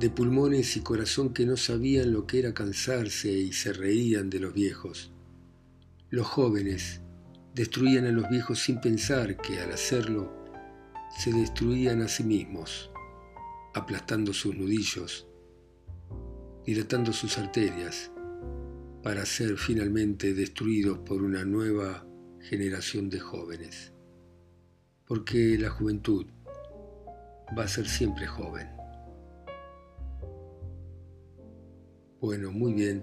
de 0.00 0.10
pulmones 0.10 0.76
y 0.76 0.80
corazón 0.80 1.32
que 1.32 1.46
no 1.46 1.56
sabían 1.56 2.12
lo 2.12 2.26
que 2.26 2.40
era 2.40 2.52
cansarse 2.52 3.30
y 3.30 3.52
se 3.52 3.72
reían 3.72 4.28
de 4.28 4.40
los 4.40 4.52
viejos. 4.52 5.12
Los 6.08 6.26
jóvenes 6.26 7.00
destruían 7.54 8.06
a 8.06 8.10
los 8.10 8.28
viejos 8.28 8.58
sin 8.58 8.80
pensar 8.80 9.36
que 9.36 9.60
al 9.60 9.70
hacerlo 9.70 10.34
se 11.16 11.32
destruían 11.32 12.02
a 12.02 12.08
sí 12.08 12.24
mismos, 12.24 12.90
aplastando 13.72 14.32
sus 14.32 14.56
nudillos, 14.56 15.28
dilatando 16.66 17.12
sus 17.12 17.38
arterias, 17.38 18.10
para 19.02 19.24
ser 19.24 19.56
finalmente 19.56 20.34
destruidos 20.34 20.98
por 20.98 21.22
una 21.22 21.44
nueva 21.44 22.06
generación 22.40 23.08
de 23.08 23.20
jóvenes. 23.20 23.92
Porque 25.06 25.56
la 25.58 25.70
juventud 25.70 26.26
va 27.56 27.64
a 27.64 27.68
ser 27.68 27.88
siempre 27.88 28.26
joven. 28.26 28.68
Bueno, 32.20 32.52
muy 32.52 32.74
bien. 32.74 33.02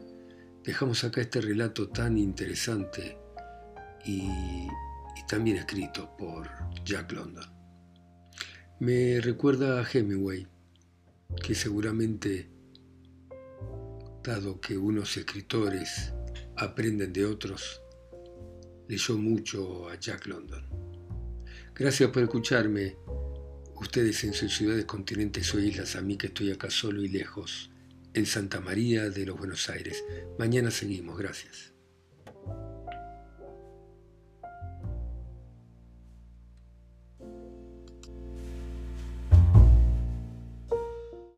Dejamos 0.63 1.03
acá 1.03 1.21
este 1.21 1.41
relato 1.41 1.89
tan 1.89 2.17
interesante 2.17 3.17
y, 4.05 4.29
también 5.27 5.57
escrito 5.57 6.15
por 6.17 6.47
Jack 6.85 7.11
London. 7.11 7.45
Me 8.79 9.19
recuerda 9.19 9.81
a 9.81 9.87
Hemingway, 9.91 10.47
que 11.43 11.55
seguramente, 11.55 12.49
dado 14.27 14.59
que 14.59 14.77
unos 14.77 15.15
escritores 15.15 16.11
aprenden 16.57 17.13
de 17.13 17.25
otros, 17.25 17.81
leyó 18.89 19.17
mucho 19.17 19.89
a 19.89 19.97
Jack 19.97 20.27
London. 20.27 20.65
Gracias 21.73 22.09
por 22.11 22.23
escucharme. 22.23 22.97
Ustedes 23.75 24.23
en 24.25 24.33
sus 24.33 24.53
ciudades, 24.53 24.83
continentes 24.83 25.53
o 25.53 25.59
islas, 25.59 25.95
a 25.95 26.01
mí 26.01 26.17
que 26.17 26.27
estoy 26.27 26.51
acá 26.51 26.69
solo 26.69 27.03
y 27.03 27.07
lejos 27.07 27.71
en 28.13 28.25
Santa 28.25 28.59
María 28.59 29.09
de 29.09 29.25
los 29.25 29.37
Buenos 29.37 29.69
Aires. 29.69 30.03
Mañana 30.37 30.71
seguimos, 30.71 31.17
gracias. 31.17 31.76